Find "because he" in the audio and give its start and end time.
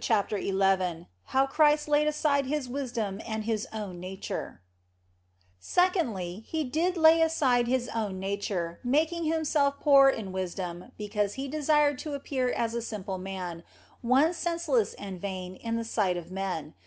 10.96-11.46